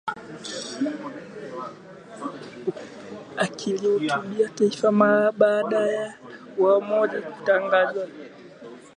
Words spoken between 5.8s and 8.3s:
ya uamuzi kutangazwa